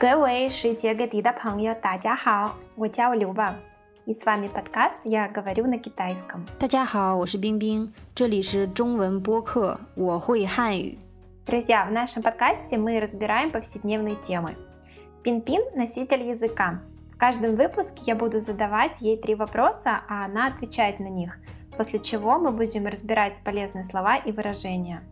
[0.00, 3.54] 各位世界各地的朋友，大家好，我叫刘宝，
[4.04, 6.44] и с вами подкаст «Я говорю на китайском».
[6.58, 10.98] 大家好，我是冰冰，这里是中文播客，我会汉语。
[11.46, 14.56] Друзья, в нашем подкасте мы разбираем повседневные темы.
[15.22, 16.80] Пин-Пин – носитель языка.
[17.14, 21.38] В каждом выпуске я буду задавать ей три вопроса, а она отвечает на них,
[21.76, 25.02] после чего мы будем разбирать полезные слова и выражения.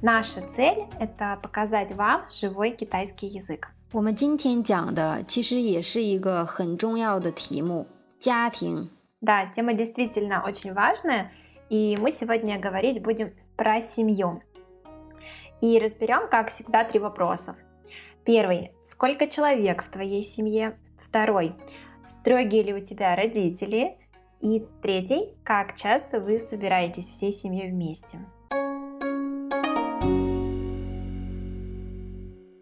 [0.00, 3.68] Наша цель – это показать вам живой китайский язык.
[3.92, 7.86] 我们今天讲的其实也是一个很重要的题目——
[8.20, 8.90] 家庭。
[9.20, 11.32] Да, тема действительно очень важная,
[11.68, 14.42] и мы сегодня говорить будем про семью.
[15.60, 17.56] И разберем, как всегда, три вопроса.
[18.24, 18.72] Первый.
[18.82, 20.78] Сколько человек в твоей семье?
[20.98, 21.54] Второй.
[22.06, 23.98] Строгие ли у тебя родители?
[24.40, 25.34] И третий.
[25.44, 28.18] Как часто вы собираетесь всей семьей вместе?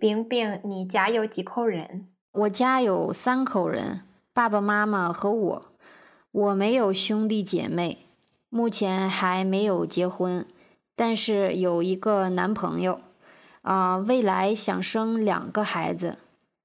[0.04, 2.08] 冰冰，你家有几口人？
[2.34, 4.02] 我家有三口人，
[4.34, 5.66] 爸爸妈妈和我。
[6.30, 8.00] 我没有兄弟姐妹，
[8.50, 10.46] 目前还没有结婚，
[10.94, 13.00] 但是有一个男朋友。
[13.62, 16.18] 啊、未来想生两个孩子，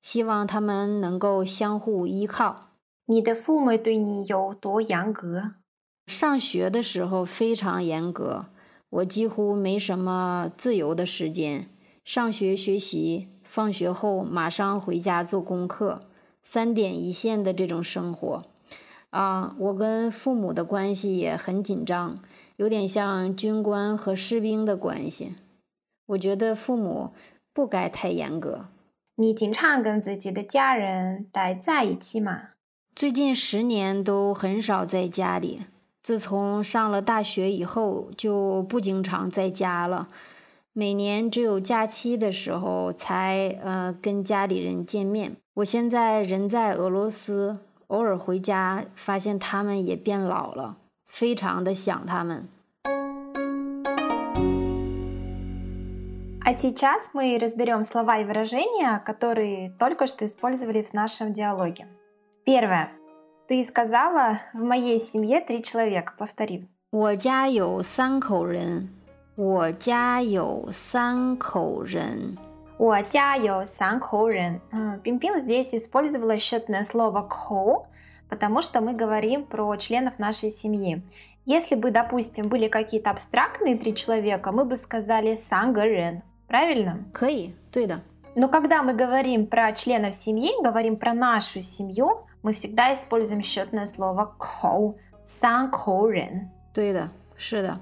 [0.03, 2.71] 希望他们能够相互依靠。
[3.07, 5.53] 你的父母对你有多严格？
[6.09, 8.47] 上学的时候非常严格，
[8.91, 11.69] 我几乎没什么自由的时间。
[12.09, 16.05] 上学学习，放学后马上回家做功课，
[16.43, 18.47] 三点一线的这种生活。
[19.11, 22.19] 啊，我跟父母的关系也很紧张，
[22.57, 25.35] 有点像军官和士兵的关系。
[26.07, 27.13] 我觉得父母
[27.53, 28.71] 不该太严格。
[29.17, 32.53] 你经常跟自己的家人待在一起吗？
[32.97, 35.61] 最近十年都很少在家里，
[36.03, 40.09] 自从上了大学以后就不经常在家了，
[40.74, 45.38] 每年只有假期的时候才呃跟家里人见面。
[45.56, 52.48] 我现在人在俄罗斯，偶尔回家发现他们也变老了，非常的想他们。
[56.46, 61.88] А сейчас мы разберем слова и выражения, которые только что использовали в нашем диалоге.
[62.46, 62.90] Первое.
[63.48, 66.14] Ты сказала, в моей семье три человека.
[66.18, 66.68] Повтори.
[66.92, 68.90] 我家有三口人，
[69.38, 72.38] 我家有三口人。
[72.78, 74.60] 我家有三口人.
[74.72, 77.86] М, Пимпин здесь использовала счетное слово «ко»,
[78.30, 81.02] потому что мы говорим про членов нашей семьи.
[81.46, 86.24] Если бы, допустим, были какие-то абстрактные три человека, мы бы сказали «сангарен».
[86.48, 87.06] Правильно?
[87.14, 88.02] 可以，对的。
[88.36, 93.86] Но когда мы говорим про членов семьи, говорим про нашу семью, мы всегда используем счетное
[93.86, 96.50] слово «ко», «сан рен».
[96.74, 97.78] 对的，是的，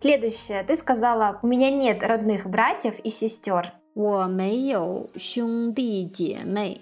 [0.00, 0.62] Следующее.
[0.62, 3.72] Ты сказала, у меня нет родных братьев и сестер.
[3.94, 6.80] 我没有兄弟姐妹，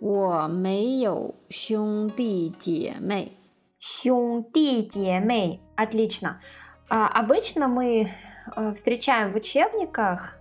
[0.00, 3.32] 我没有兄弟姐妹。
[3.78, 5.60] 兄弟姐妹.
[5.76, 6.40] Отлично.
[6.88, 8.08] А, обычно мы
[8.56, 10.38] э, встречаем в учебниках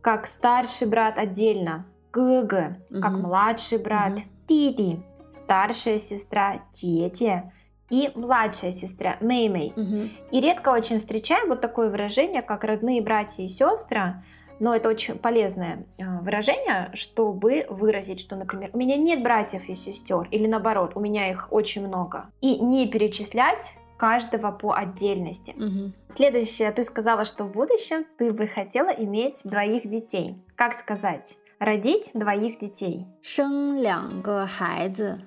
[0.00, 3.20] как старший брат отдельно, ГГ, как Мгм.
[3.22, 4.22] младший брат, Мгм.
[4.48, 7.52] Диди, старшая сестра, Тете
[7.90, 9.72] и младшая сестра, Меймей.
[9.76, 14.22] 嗯哼， И редко очень встречаем вот такое выражение, как родные братья и сестры,
[14.60, 19.74] но это очень полезное э, выражение, чтобы выразить, что, например, у меня нет братьев и
[19.74, 22.30] сестер, или наоборот, у меня их очень много.
[22.40, 25.54] И не перечислять каждого по отдельности.
[25.56, 30.36] 嗯哼， Следующее, ты сказала, что в будущем ты бы хотела иметь двоих детей.
[30.56, 31.36] Как сказать?
[31.58, 33.06] Родить двоих детей.
[33.22, 35.20] 生两个孩子，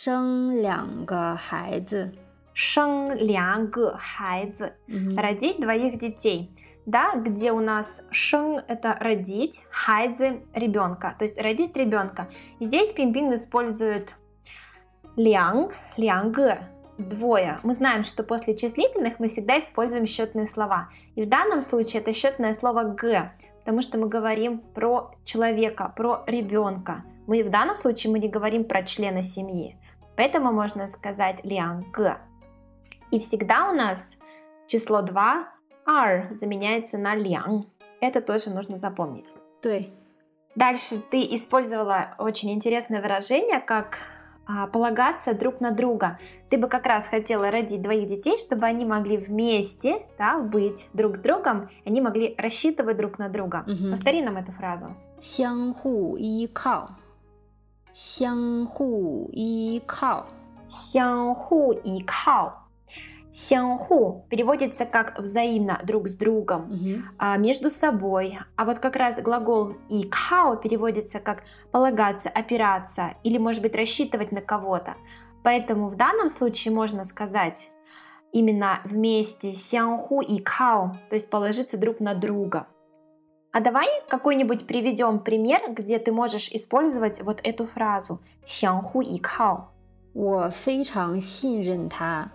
[0.00, 2.14] 生两个孩子。
[2.58, 4.72] 生两个孩子.
[4.86, 6.50] 嗯哼， родить двоих детей.
[6.86, 12.28] Да, где у нас шен это родить, хайдзе ребенка, то есть родить ребенка.
[12.58, 14.14] И здесь пимпин использует
[15.16, 16.38] ляng, лянг,
[16.96, 17.58] двое.
[17.62, 20.88] Мы знаем, что после числительных мы всегда используем счетные слова.
[21.14, 26.24] И в данном случае это счетное слово г, потому что мы говорим про человека, про
[26.26, 27.04] ребенка.
[27.30, 29.76] Мы в данном случае мы не говорим про члена семьи.
[30.16, 31.98] Поэтому можно сказать лянг.
[33.10, 34.16] И всегда у нас
[34.66, 35.48] число 2
[35.86, 37.66] R заменяется на лян.
[38.00, 39.32] Это тоже нужно запомнить.
[39.62, 39.88] 对，
[40.54, 43.98] Дальше ты использовала очень интересное выражение, как
[44.46, 46.18] а, полагаться друг на друга.
[46.48, 51.16] Ты бы как раз хотела родить двоих детей, чтобы они могли вместе да, быть друг
[51.16, 53.64] с другом, и они могли рассчитывать друг на друга.
[53.66, 53.90] Мгм.
[53.92, 54.94] Повтори нам эту фразу.
[55.20, 56.88] 相互依靠，
[57.92, 60.26] 相互依靠。
[60.66, 62.66] 相互依靠。
[63.36, 67.04] Сянху переводится как взаимно друг с другом, Мгм.
[67.18, 68.38] а, между собой.
[68.56, 74.32] А вот как раз глагол и као переводится как полагаться, опираться или, может быть, рассчитывать
[74.32, 74.94] на кого-то.
[75.42, 77.70] Поэтому в данном случае можно сказать
[78.32, 82.68] именно вместе сянху и као, то есть положиться друг на друга.
[83.52, 89.68] А давай какой-нибудь приведем пример, где ты можешь использовать вот эту фразу сянху и као.
[90.12, 92.30] 我非常信任他，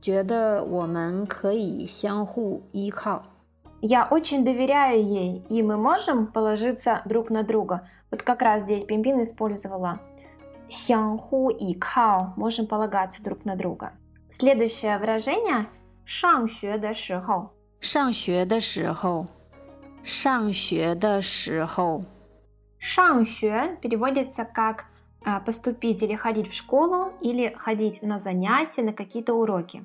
[0.00, 3.22] 觉得我们可以相互依靠。
[3.82, 7.88] Я очень доверяю ей, и мы можем положиться друг на друга.
[8.10, 10.00] Вот как раз здесь Пимпин использовала
[10.68, 13.92] 相互依靠, можем полагаться друг на друга.
[14.28, 15.66] Следующее выражение
[16.04, 17.50] 上学的时候.
[17.80, 19.26] 上学的时候，
[20.04, 22.00] 上学的时候，
[22.78, 24.86] 上学 переводится как
[25.24, 29.84] а, поступить или ходить в школу, или ходить на занятия, на какие-то уроки.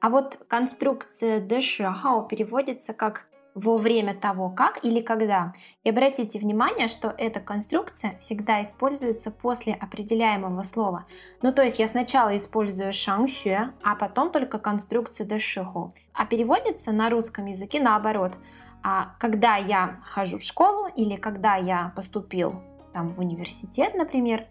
[0.00, 5.52] А вот конструкция 的时候 переводится как во время того, как или когда.
[5.84, 11.04] И обратите внимание, что эта конструкция всегда используется после определяемого слова.
[11.42, 15.90] Ну, то есть я сначала использую 上学, а потом только конструкцию 的时候.
[16.14, 18.38] А переводится на русском языке наоборот.
[18.82, 22.54] А когда я хожу в школу или когда я поступил
[22.92, 24.46] там, в университет, например.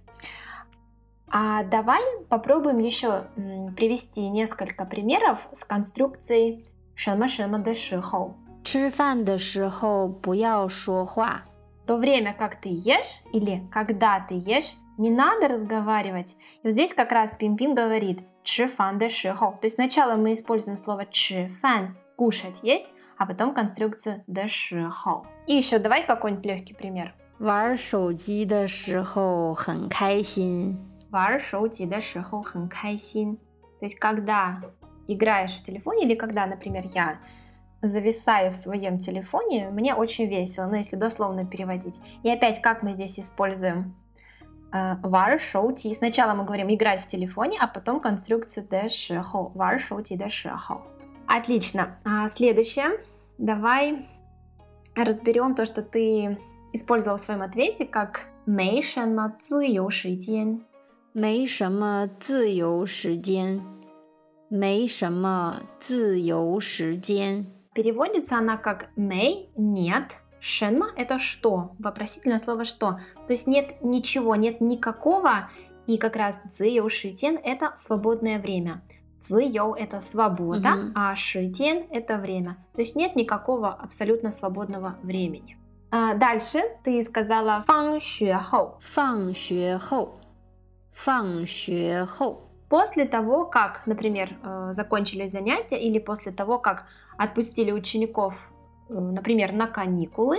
[1.30, 8.36] А давай попробуем еще м, привести несколько примеров с конструкцией 什么什么的时候。
[8.64, 11.44] 吃饭的时候不要说话。
[11.84, 16.36] В то время как ты ешь или когда ты ешь, не надо разговаривать.
[16.64, 19.54] И вот здесь как раз Пимпин говорит 吃饭的时候.
[19.60, 22.88] То есть сначала мы используем слово 吃饭, кушать, есть,
[23.18, 25.26] а потом конструкцию 的时候.
[25.48, 27.14] И еще давай какой-нибудь легкий пример.
[27.40, 30.78] 玩手机的时候很开心。
[31.12, 33.38] 玩手机的时候很开心.
[33.80, 34.62] То есть, когда
[35.08, 37.20] играешь в телефоне или когда, например, я
[37.82, 42.00] зависаю в своем телефоне, мне очень весело, ну, если дословно переводить.
[42.24, 43.96] И опять, как мы здесь используем
[44.72, 45.94] э, 玩手机.
[45.96, 49.52] Сначала мы говорим играть в телефоне, а потом конструкцию 的时候.
[49.56, 50.82] 玩手机的时候.
[51.27, 51.99] Отлично.
[52.05, 53.01] А следующее.
[53.39, 54.05] Давай
[54.95, 56.39] разберем то, что ты
[56.73, 60.65] использовал в своем ответе как «мэй шэнма цзэйоу шиден».
[61.15, 63.63] «Мэй шэнма цзэйоу шиден».
[64.51, 67.47] «Мэй шэнма цзэйоу шиден».
[67.75, 73.01] Переводится она как «мэй»– «нет», «шэнма»– это «что», вопросительное слово «что».
[73.27, 75.51] То есть нет ничего, нет никакого,
[75.87, 78.83] и как раз «цзэйоу шиден»– это свободное время–
[79.21, 80.93] Цзио– это свобода, угу.
[80.95, 82.59] а Шитен– это время.
[82.75, 85.57] То есть нет никакого абсолютно свободного времени.
[85.91, 88.77] А дальше ты сказала фан хоу.
[88.81, 89.35] Фан
[89.81, 90.15] хоу.
[90.93, 91.47] Фан
[92.07, 92.43] хоу.
[92.69, 96.87] После того, как, например, э, закончили занятия или после того, как
[97.17, 98.51] отпустили учеников,
[98.89, 100.39] э, например, на каникулы,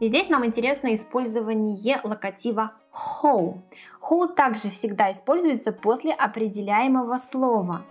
[0.00, 3.64] здесь нам интересно использование локатива хоу.
[3.98, 7.84] Хоу также всегда используется после определяемого слова.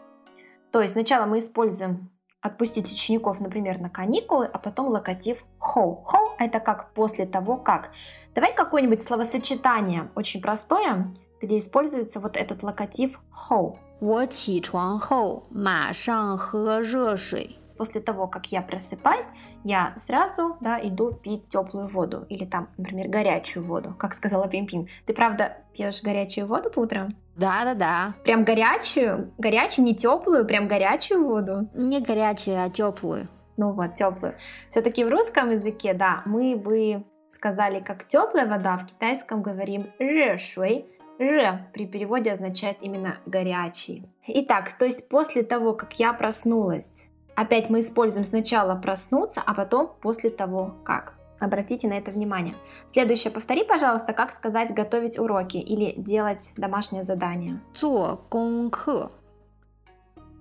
[0.73, 2.11] То есть сначала мы используем
[2.41, 6.05] отпустить учеников, например, на каникулы, а потом локатив how.
[6.05, 7.91] How это как после того, как.
[8.35, 13.77] Давай какое-нибудь словосочетание очень простое, где используется вот этот локатив how.
[14.01, 17.59] 我起床后马上喝热水。
[17.77, 19.27] После того, как я просыпаюсь,
[19.65, 22.27] я сразу да, иду пить теплую воду.
[22.29, 24.89] Или там, например, горячую воду, как сказала Пимпин.
[25.07, 27.09] Ты правда пьешь горячую воду по утрам?
[27.36, 29.34] Да-да-да, Прям горячую?
[29.38, 31.68] Горячую, не теплую, прям горячую воду?
[31.74, 33.26] не горячую, а теплую.
[33.58, 34.34] Ну вот, теплую.
[34.70, 40.86] Все-таки в русском языке, да, мы бы сказали как теплая вода, в китайском говорим 热水.
[41.20, 44.04] Ж при переводе означает именно горячий.
[44.28, 49.92] Итак, то есть после того, как я проснулась, опять мы используем сначала проснуться, а потом
[50.02, 51.14] после того, как.
[51.43, 52.55] Обратите на это внимание.
[52.91, 57.61] Следующее, повтори, пожалуйста, как сказать готовить уроки или делать домашнее задание.
[57.75, 59.13] 做功课，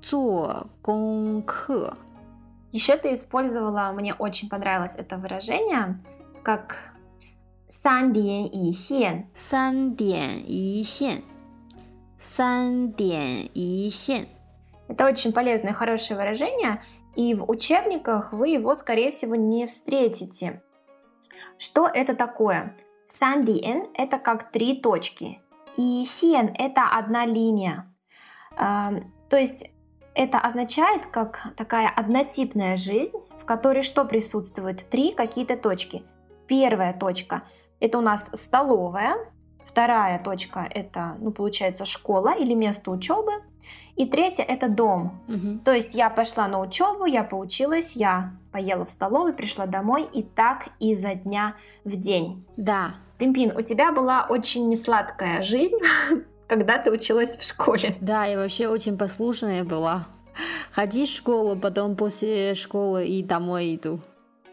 [0.02, 1.94] 做功课，
[2.72, 6.00] Еще ты использовала, мне очень понравилось это выражение,
[6.44, 6.94] как
[7.68, 9.28] 三点一线。
[9.34, 11.22] 三点一线，
[12.18, 14.28] 三点一线。
[14.88, 16.82] Это очень полезное и хорошее выражение,
[17.16, 20.62] и в учебниках вы его, скорее всего, не встретите.
[21.59, 22.77] Что это такое?
[23.05, 25.41] Сандиен– это как три точки,
[25.77, 27.93] и сен– это одна линия.
[28.57, 28.93] А,
[29.29, 29.71] То есть
[30.15, 34.89] это означает как такая однотипная жизнь, в которой что присутствует?
[34.89, 36.05] Три какие-то точки.
[36.47, 37.43] Первая точка–
[37.81, 39.17] это у нас столовая,
[39.64, 43.33] Вторая точка это, ну, получается, школа или место учебы.
[43.97, 45.21] И третье это дом.
[45.28, 45.59] Мгм.
[45.61, 50.23] То есть я пошла на учебу, я поучилась, я поела в столовой, пришла домой, и
[50.23, 52.47] так изо дня в день.
[52.57, 55.76] Да, Пимпин, у тебя была очень несладкая жизнь,
[56.49, 57.95] когда ты училась в школе.
[58.00, 60.07] да, я вообще очень послушная была.
[60.71, 64.00] Ходить в школу, потом после школы и домой иду.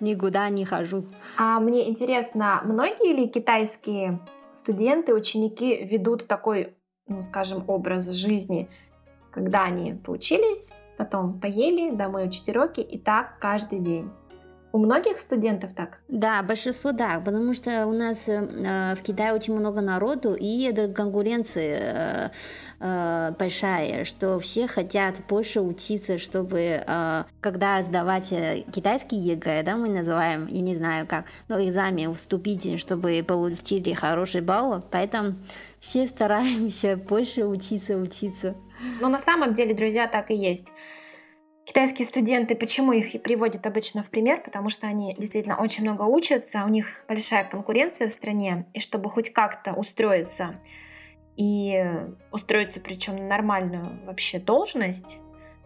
[0.02, 1.06] Никуда не хожу.
[1.38, 4.20] А мне интересно, многие ли китайские
[4.52, 6.76] студенты, ученики ведут такой,
[7.08, 8.70] ну, скажем, образ жизни,
[9.32, 14.10] когда они поучились, потом поели, домой учить уроки, и так каждый день?
[14.72, 16.00] У многих студентов так?
[16.08, 20.94] Да, большинство да, потому что у нас э, в Китае очень много народу, и эта
[20.94, 22.30] конкуренция э,
[22.80, 29.76] э, большая, что все хотят больше учиться, чтобы э, когда сдавать э, китайский ЕГЭ, да,
[29.76, 35.34] мы называем, я не знаю как, но экзамен вступительный, чтобы получили хороший балл, поэтому
[35.80, 38.56] все стараемся больше учиться, учиться.
[39.02, 40.72] Но на самом деле, друзья, так и есть.
[41.69, 44.43] Китайские студенты, почему их и приводят обычно в пример?
[44.43, 49.09] Потому что они действительно очень много учатся, у них большая конкуренция в стране, и чтобы
[49.09, 50.57] хоть как-то устроиться,
[51.37, 51.83] и
[52.31, 55.19] устроиться причем на нормальную вообще должность,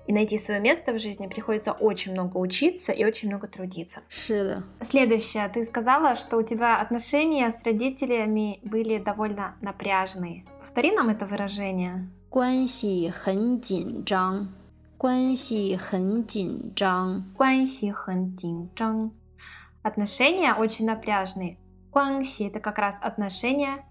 [0.06, 4.00] и найти свое место в жизни, приходится очень много учиться и очень много трудиться.
[4.08, 5.46] 是的， Следующее.
[5.52, 10.46] Ты сказала, что у тебя отношения с родителями были довольно напряжные.
[10.60, 12.08] Повтори нам это выражение.
[12.30, 14.48] 关系很紧张，
[15.02, 17.24] 关系很紧张。
[17.36, 19.10] 关系很紧张.
[19.82, 21.56] Отношения очень напряжные.
[21.90, 23.84] 关系 это как раз отношения.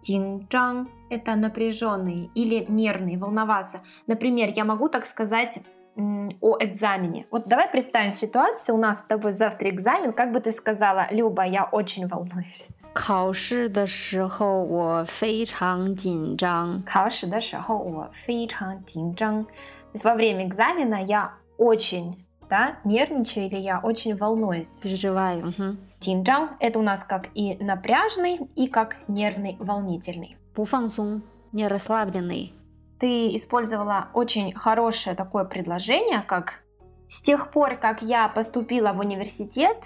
[0.00, 3.82] 紧张 это напряженные или нервные, волноваться.
[4.06, 5.60] Например, я могу так сказать
[5.96, 7.26] м, о экзамене.
[7.30, 11.44] Вот давай представим ситуацию, у нас с тобой завтра экзамен, как бы ты сказала, Люба,
[11.44, 12.68] я очень волнуюсь.
[12.92, 16.82] 考试的时候我非常紧张。
[16.84, 19.46] 考试的时候我非常紧张。
[19.94, 24.80] То есть во время экзамена я очень да, нервничаю или я очень волнуюсь.
[24.82, 25.46] переживаю.
[25.46, 25.78] Мгм.
[26.00, 30.36] 紧张 это у нас как и напряжный, и как нервный, волнительный.
[30.54, 32.52] 不放松，не расслабленный。
[32.98, 36.60] Ты использовала очень хорошее такое предложение, как
[37.08, 39.76] с тех пор, как я поступила в университет,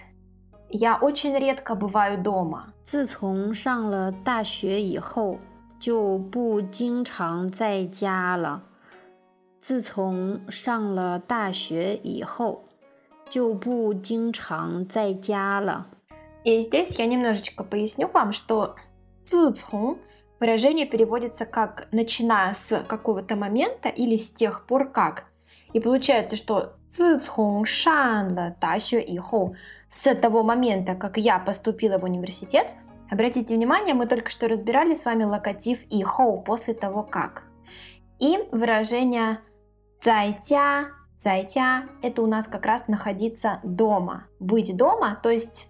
[0.71, 2.73] я очень редко бываю дома.
[2.85, 5.39] 自从上了大学以后，
[5.79, 8.63] 就不经常在家了。
[9.61, 12.65] 自从上了大学以后，
[13.31, 15.87] 就不经常在家了。
[16.45, 18.77] И здесь я немножечко поясню вам, что
[19.25, 19.99] 自从
[20.39, 25.25] выражение переводится как начиная с какого-то момента или с тех пор как.
[25.73, 29.55] И получается, что 自从上了大学以后,
[29.89, 32.71] с того момента, как я поступила в университет,
[33.11, 37.45] обратите внимание, мы только что разбирали с вами локатив и хоу после того как.
[38.21, 39.41] И выражение
[40.02, 40.92] Зайтя.
[41.18, 44.28] Зайтя– это у нас как раз находиться дома.
[44.40, 45.70] Быть дома, то есть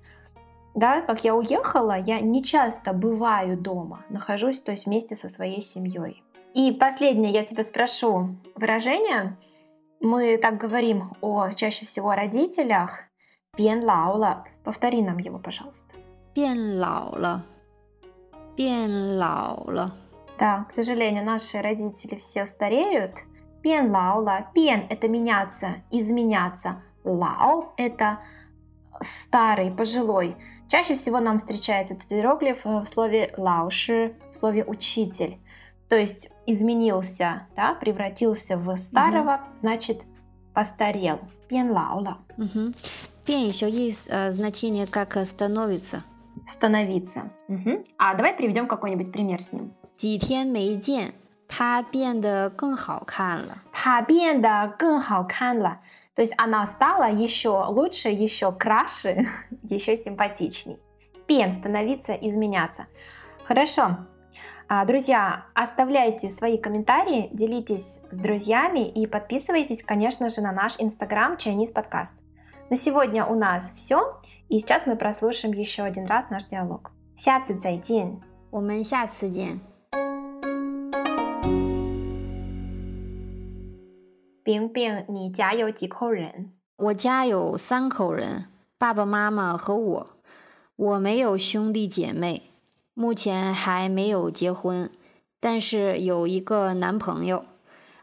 [0.76, 5.62] да, как я уехала, я не часто бываю дома, нахожусь, то есть вместе со своей
[5.62, 6.24] семьей.
[6.54, 9.38] И последнее я тебя спрошу выражение.
[10.00, 13.04] Мы так говорим о чаще всего о родителях.
[13.58, 14.46] Пен лаула.
[14.64, 15.94] Повтори нам его, пожалуйста.
[16.34, 17.44] Пен лаула.
[18.56, 19.92] Пен лаула.
[20.40, 23.16] Да, к сожалению, наши родители все стареют,
[23.63, 24.47] Пен лаула.
[24.55, 26.83] Пен – это меняться, изменяться.
[27.05, 28.19] Лао – это
[29.01, 30.37] старый, пожилой.
[30.69, 35.39] Чаще всего нам встречается этот иероглиф э, в слове лауши, в слове учитель.
[35.89, 40.03] То есть изменился, да, превратился в старого, значит
[40.55, 41.21] постарел.
[41.49, 42.19] Пен лаула.
[42.39, 42.75] 嗯哼，
[43.27, 46.03] 变еще есть э, значение как э, становится。
[46.47, 47.31] Становиться.
[47.49, 47.85] Мгм.
[47.99, 49.73] А давай приведем какой-нибудь пример с ним.
[49.97, 51.13] 几天没见，
[51.49, 53.57] 他变得更好看了。
[53.73, 55.81] 它变得更好看了.
[56.15, 59.27] То есть она стала еще лучше, еще краше,
[59.63, 60.79] еще симпатичней.
[61.27, 62.87] Пен – становиться, изменяться.
[63.45, 63.99] Хорошо.
[64.69, 71.35] А, Друзья, оставляйте свои комментарии, делитесь с друзьями и подписывайтесь, конечно же, на наш инстаграм
[71.35, 72.17] Chinese подкаст.
[72.71, 76.93] На сегодня у нас все, и сейчас мы прослушаем еще один раз наш диалог.
[77.17, 78.21] 下次再见.
[78.51, 79.68] 我们下次见。
[84.50, 86.54] 冰冰，你家有几口人？
[86.76, 88.48] 我家有三口人，
[88.80, 90.10] 爸爸妈妈和我。
[90.76, 92.50] 我没有兄弟姐妹，
[92.96, 94.90] 目前还没有结婚，
[95.40, 97.46] 但是有一个男朋友。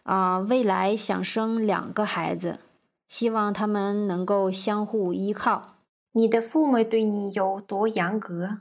[0.04, 2.60] 啊、未来想生两个孩子，
[3.08, 5.78] 希望他们能够相互依靠。
[6.12, 8.58] 你的父母对你有多严格？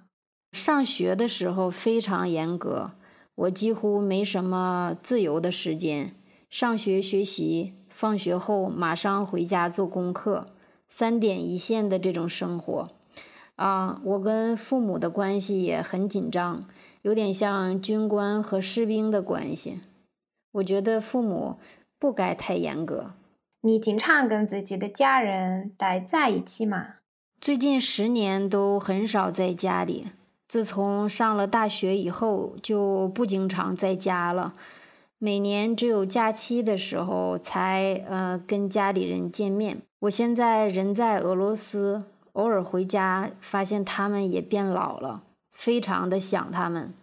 [0.54, 2.94] 上学的时候非常严格，
[3.36, 6.16] 我几乎没什么自由的时间。
[6.56, 10.46] 上学学习，放学后马上回家做功课，
[10.88, 12.92] 三点一线的这种生活。
[13.58, 16.64] 啊，我跟父母的关系也很紧张，
[17.02, 19.82] 有点像军官和士兵的关系。
[20.54, 21.58] 我觉得父母
[22.00, 23.08] 不该太严格。
[23.60, 26.94] 你经常跟自己的家人待在一起吗？
[27.42, 30.08] 最近十年都很少在家里。
[30.48, 34.54] 自从上了大学以后，就不经常在家了。
[35.26, 39.82] 每年只有假期的时候才呃跟家里人见面。
[40.02, 42.04] 我现在人在俄罗斯，
[42.34, 46.94] 偶尔回家，发现他们也变老了，非常的想他们。